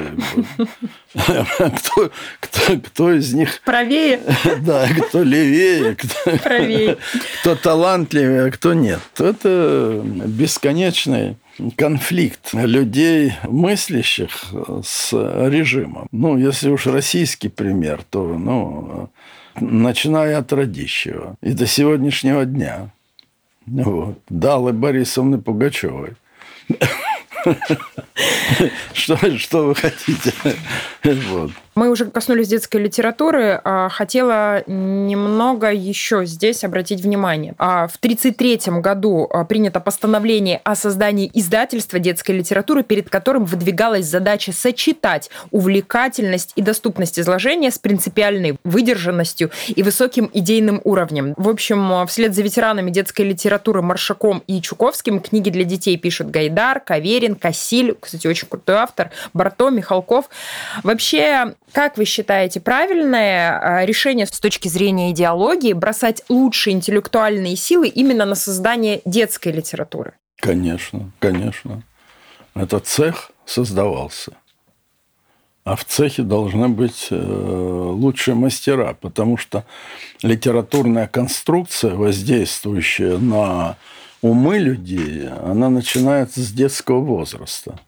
[1.17, 3.61] Кто, кто, кто из них...
[3.65, 4.19] Правее?
[4.61, 6.97] Да, кто левее, кто, Правее.
[7.41, 8.99] кто талантливее, а кто нет.
[9.17, 11.37] Это бесконечный
[11.75, 14.29] конфликт людей, мыслящих
[14.83, 16.07] с режимом.
[16.11, 19.09] Ну, если уж российский пример, то, ну,
[19.61, 22.89] начиная от Радищева и до сегодняшнего дня.
[23.65, 24.19] Вот.
[24.29, 26.13] Далы Борисовны Пугачевой.
[28.93, 30.33] Что, что вы хотите?
[31.29, 31.51] Вот.
[31.77, 33.61] Мы уже коснулись детской литературы.
[33.63, 37.53] А, хотела немного еще здесь обратить внимание.
[37.59, 44.07] А, в 1933 году а, принято постановление о создании издательства детской литературы, перед которым выдвигалась
[44.07, 51.35] задача сочетать увлекательность и доступность изложения с принципиальной выдержанностью и высоким идейным уровнем.
[51.37, 56.79] В общем, вслед за ветеранами детской литературы Маршаком и Чуковским книги для детей пишут Гайдар,
[56.79, 60.27] Каверин, Кассиль, кстати, очень крутой автор, Барто, Михалков.
[60.81, 67.87] Вообще, как вы считаете, правильное а, решение с точки зрения идеологии бросать лучшие интеллектуальные силы
[67.87, 70.13] именно на создание детской литературы?
[70.37, 71.83] Конечно, конечно.
[72.55, 74.33] Этот цех создавался.
[75.63, 79.65] А в цехе должны быть э, лучшие мастера, потому что
[80.23, 83.75] литературная конструкция, воздействующая на
[84.21, 87.79] умы людей, она начинается с детского возраста.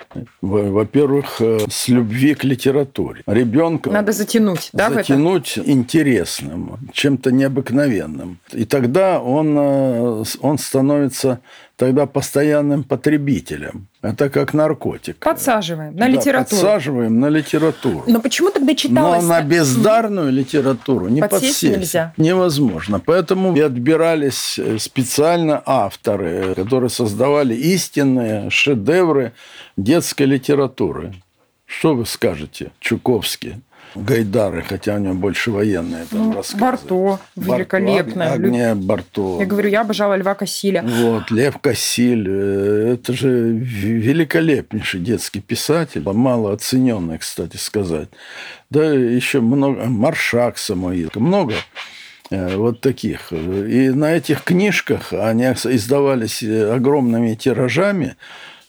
[0.41, 3.23] Во-первых, э, с любви к литературе.
[3.25, 8.39] Ребенка надо затянуть, да, затянуть интересным, чем-то необыкновенным.
[8.51, 11.39] И тогда он, э, он становится
[11.79, 13.87] тогда постоянным потребителем.
[14.01, 15.15] Это как наркотик.
[15.19, 16.61] Подсаживаем на да, литературу.
[16.61, 18.03] Подсаживаем на литературу.
[18.05, 19.23] Но почему тогда читалось?
[19.23, 22.13] Но на бездарную литературу не подсесть, подсесть нельзя.
[22.17, 22.99] невозможно.
[22.99, 29.31] Поэтому и отбирались специально авторы, которые создавали истинные шедевры
[29.77, 31.13] детской литературы.
[31.65, 33.61] Что вы скажете, Чуковский?
[33.95, 36.61] Гайдары, хотя у него больше военные там ну, рассказы.
[36.61, 38.31] Барто, великолепно.
[38.33, 39.37] Агния Барто.
[39.39, 40.83] Я говорю, я обожала Льва Кассиля.
[40.83, 48.09] Вот, Лев Кассиль, э, это же великолепнейший детский писатель, мало оцененный, кстати сказать.
[48.69, 51.55] Да, еще много, Маршак Самуил, много
[52.29, 53.33] э, вот таких.
[53.33, 58.17] И на этих книжках, они издавались огромными тиражами,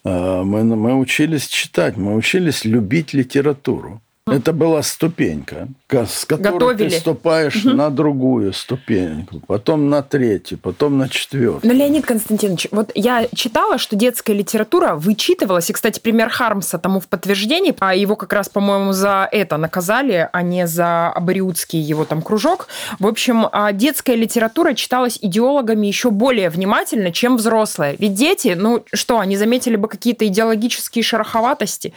[0.05, 4.01] э, мы, мы учились читать, мы учились любить литературу.
[4.33, 6.91] Это была ступенька, с которой Готовили.
[6.91, 7.75] ты ступаешь угу.
[7.75, 11.61] на другую ступеньку, потом на третью, потом на четвертую.
[11.63, 17.01] Но, Леонид Константинович, вот я читала, что детская литература вычитывалась, и, кстати, пример Хармса тому
[17.01, 22.05] в подтверждении, а его как раз, по-моему, за это наказали, а не за абориутский его
[22.05, 22.69] там кружок.
[22.99, 27.97] В общем, а детская литература читалась идеологами еще более внимательно, чем взрослая.
[27.99, 31.93] Ведь дети, ну что, они заметили бы какие-то идеологические шероховатости?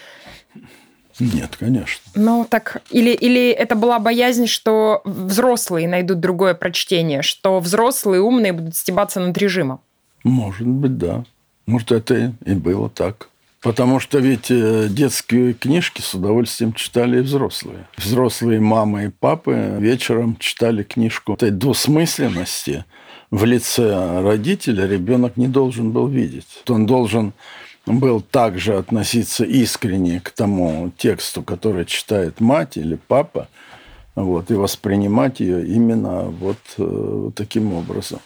[1.20, 2.02] Нет, конечно.
[2.16, 8.54] Ну, так, или, или это была боязнь, что взрослые найдут другое прочтение, что взрослые умные
[8.54, 9.80] будут стебаться над режимом?
[10.24, 11.24] Может быть, да.
[11.66, 13.30] Может, это и было так.
[13.62, 17.88] Потому что ведь э, детские книжки с удовольствием читали и взрослые.
[17.96, 22.84] Взрослые мамы и папы вечером читали книжку этой двусмысленности
[23.32, 26.46] в лице родителя ребенок не должен был видеть.
[26.68, 27.32] Он должен
[27.86, 33.48] был также относиться искренне к тому тексту, который читает мать или папа,
[34.16, 38.20] вот, и воспринимать ее именно вот, э, таким образом.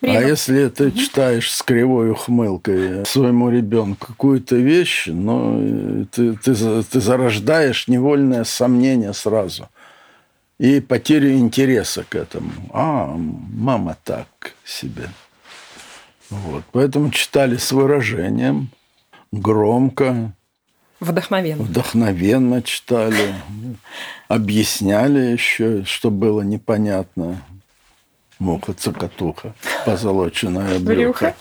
[0.00, 0.22] Привет.
[0.22, 7.00] А если ты читаешь с кривой ухмылкой своему ребенку какую-то вещь, ну, ты, ты, ты
[7.00, 9.68] зарождаешь невольное сомнение сразу
[10.58, 12.50] и потерю интереса к этому.
[12.72, 14.28] А, мама так
[14.64, 15.08] себе.
[16.42, 16.64] Вот.
[16.72, 18.68] Поэтому читали с выражением,
[19.32, 20.32] громко.
[21.00, 21.62] Вдохновенно.
[21.62, 23.34] Вдохновенно читали.
[24.28, 27.42] Объясняли еще, что было непонятно.
[28.38, 29.54] Муха-цокотуха,
[29.86, 31.34] позолоченная брюха.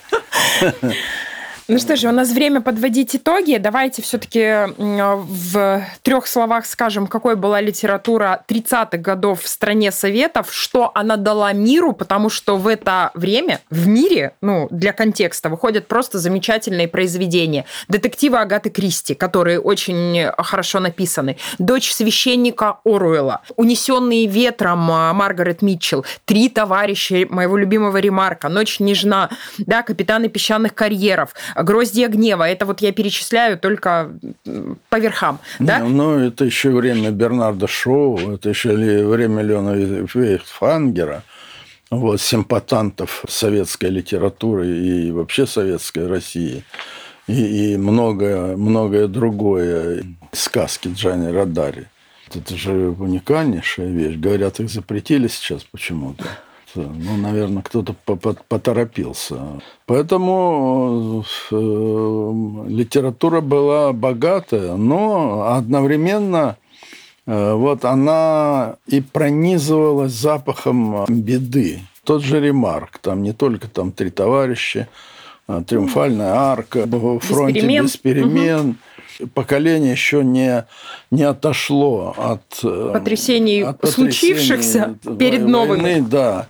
[1.70, 3.56] Ну что же, у нас время подводить итоги.
[3.56, 10.92] Давайте все-таки в трех словах скажем, какой была литература 30-х годов в стране Советов, что
[10.94, 16.20] она дала миру, потому что в это время в мире, ну, для контекста, выходят просто
[16.20, 17.64] замечательные произведения.
[17.88, 21.38] Детективы Агаты Кристи, которые очень хорошо написаны.
[21.60, 23.42] Дочь священника Оруэлла.
[23.56, 26.06] Унесенные ветром Маргарет Митчелл.
[26.26, 28.50] Три товарища моего любимого Ремарка.
[28.50, 29.30] Ночь нежна.
[29.60, 31.34] Да, капитаны песчаных карьеров.
[31.56, 32.44] Гроздья гнева.
[32.44, 34.12] Это вот я перечисляю только
[34.90, 35.40] по верхам.
[35.60, 35.80] Да?
[35.80, 40.08] Не, ну, это еще время Бернарда Шоу, это еще время Леона
[40.46, 41.24] Фангера
[41.90, 46.64] вот, симпатантов советской литературы и вообще советской России.
[47.28, 50.04] И, и многое, многое другое.
[50.32, 51.88] Сказки Джани Радари.
[52.34, 54.18] Это же уникальнейшая вещь.
[54.18, 56.26] Говорят, их запретили сейчас почему-то
[56.76, 59.62] ну, наверное, кто-то поторопился.
[59.86, 61.56] Поэтому э,
[62.68, 66.58] литература была богатая, но одновременно
[67.26, 71.80] э, вот она и пронизывалась запахом беды.
[72.04, 74.88] Тот же Ремарк, там не только там три товарища,
[75.48, 76.86] а Триумфальная арка,
[77.22, 77.84] фронте без перемен.
[77.86, 78.70] Без перемен.
[78.70, 78.76] Угу
[79.34, 80.66] поколение еще не,
[81.12, 86.06] не отошло от э, потрясений, от потрясений случившихся перед войны, новыми.
[86.10, 86.48] Да.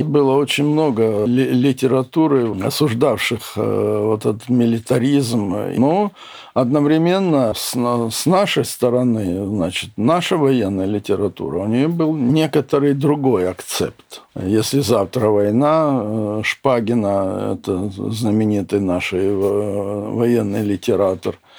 [0.00, 5.54] И было очень много литературы, осуждавших э, вот этот милитаризм.
[5.76, 6.12] Но
[6.54, 7.74] одновременно с,
[8.10, 14.22] с нашей стороны, значит, наша военная литература, у нее был некоторый другой акцепт.
[14.34, 21.38] Если завтра война, э, Шпагина, это знаменитый наш военный литератор–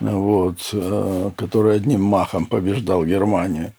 [0.00, 3.72] вот, э, который одним махом побеждал Германию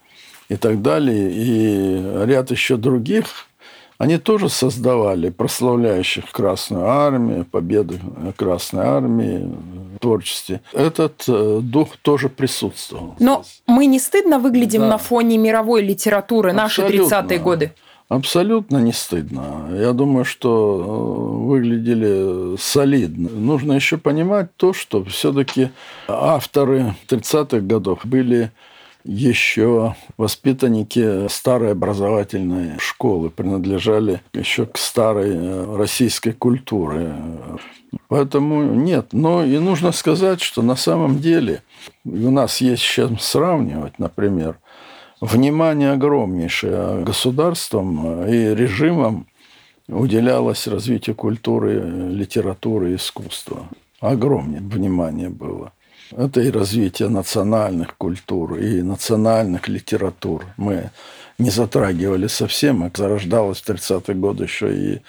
[0.50, 1.32] и так далее.
[1.32, 3.48] И ряд еще других,
[3.98, 8.00] они тоже создавали прославляющих Красную Армию, победы
[8.36, 9.48] Красной Армии
[10.02, 10.62] творчестве.
[10.74, 13.16] Этот э, дух тоже присутствовал.
[13.20, 14.88] Но мы не стыдно выглядим да.
[14.90, 17.74] на фоне мировой литературы наши 30-е годы?
[18.12, 19.70] Абсолютно не стыдно.
[19.72, 20.82] Я думаю, что
[21.40, 23.30] э, выглядели солидно.
[23.30, 25.70] Нужно еще понимать то, что все-таки
[26.10, 28.52] авторы 30-х годов были
[29.06, 37.16] еще воспитанники старой образовательной школы, принадлежали еще к старой э, российской культуре.
[38.10, 39.14] Поэтому нет.
[39.14, 41.64] Но и нужно сказать, что на самом деле
[42.04, 44.58] у нас есть чем сравнивать, например,
[45.22, 49.28] внимание огромнейшее государством и режимом
[49.88, 53.68] уделялось развитию культуры, литературы искусства.
[54.00, 55.72] Огромное внимание было.
[56.12, 60.46] Это и развитие национальных культур, и национальных литератур.
[60.58, 60.90] Мы
[61.38, 65.02] не затрагивали совсем, а зарождалась в 30-е годы еще и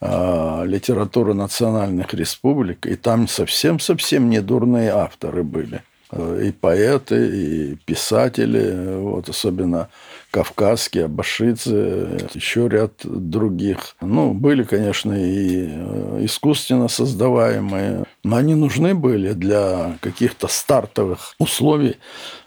[0.00, 5.82] э, литература национальных республик, и там совсем-совсем не дурные авторы были.
[6.12, 9.88] Э, и поэты, и писатели, вот, особенно
[10.30, 13.96] кавказские, абашидзе, еще ряд других.
[14.00, 21.96] Ну, были, конечно, и э, искусственно создаваемые, но они нужны были для каких-то стартовых условий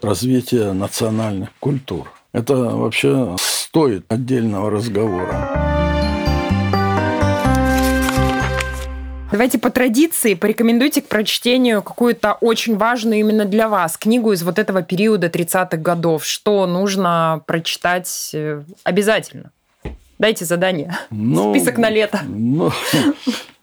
[0.00, 2.12] развития национальных культур.
[2.32, 5.65] Это вообще стоит отдельного разговора.
[9.32, 14.58] Давайте по традиции порекомендуйте к прочтению какую-то очень важную именно для вас книгу из вот
[14.58, 16.24] этого периода 30-х годов.
[16.24, 19.50] Что нужно прочитать э, обязательно?
[20.18, 20.96] Дайте задание.
[21.10, 22.20] Ну, Список на лето.
[22.24, 22.70] Ну,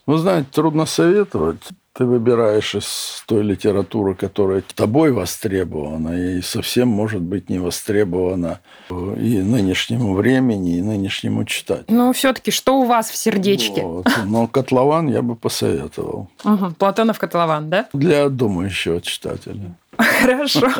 [0.05, 1.61] вы знаете, трудно советовать.
[1.95, 9.37] Ты выбираешь из той литературы, которая тобой востребована, и совсем может быть не востребована и
[9.37, 11.95] нынешнему времени, и нынешнему читателю.
[11.95, 13.83] Ну, все-таки, что у вас в сердечке?
[13.83, 14.07] Вот.
[14.25, 16.29] Но «Котлован» я бы посоветовал.
[16.43, 16.71] Угу.
[16.79, 17.87] Платонов «Котлован», да?
[17.93, 19.75] Для думающего читателя.
[19.95, 20.71] Хорошо.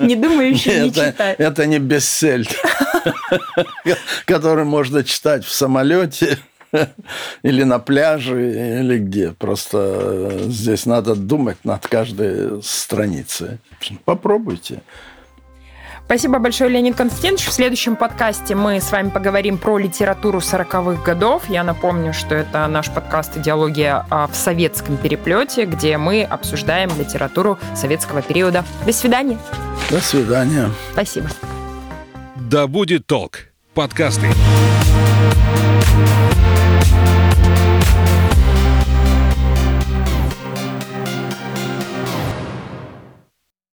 [0.00, 1.36] Не думающий не читать.
[1.40, 2.46] Это не бестселлер,
[4.24, 6.38] который можно читать в самолете
[7.42, 9.32] или на пляже, или где.
[9.32, 13.58] Просто э, здесь надо думать над каждой страницей.
[14.04, 14.80] Попробуйте.
[16.10, 17.46] Спасибо большое, Леонид Константинович.
[17.46, 21.48] В следующем подкасте мы с вами поговорим про литературу 40-х годов.
[21.48, 28.22] Я напомню, что это наш подкаст «Идеология в советском переплете», где мы обсуждаем литературу советского
[28.22, 28.64] периода.
[28.84, 29.38] До свидания.
[29.88, 30.70] До свидания.
[30.92, 31.28] Спасибо.
[32.34, 33.52] Да будет толк.
[33.74, 34.26] Подкасты.